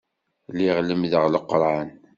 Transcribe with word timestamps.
Lliɣ 0.51 0.77
lemmdeɣ 0.81 1.23
Leqran. 1.33 1.89